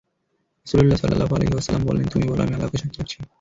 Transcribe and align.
রাসূলুল্লাহ 0.63 0.99
সাল্লাল্লাহু 1.01 1.33
আলাইহি 1.37 1.53
ওয়াসাল্লাম 1.55 1.83
বললেন, 1.89 2.07
তুমি 2.13 2.25
বল, 2.29 2.39
আমি 2.45 2.53
আল্লাহকে 2.55 2.77
সাক্ষ্য 2.81 2.99
রাখছি। 3.01 3.17